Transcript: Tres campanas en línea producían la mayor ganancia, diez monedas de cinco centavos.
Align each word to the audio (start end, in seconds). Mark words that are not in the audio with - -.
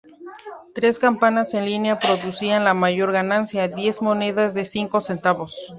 Tres 0.73 0.97
campanas 0.97 1.53
en 1.53 1.65
línea 1.65 1.99
producían 1.99 2.63
la 2.63 2.73
mayor 2.73 3.11
ganancia, 3.11 3.67
diez 3.67 4.01
monedas 4.01 4.55
de 4.55 4.65
cinco 4.65 4.99
centavos. 4.99 5.55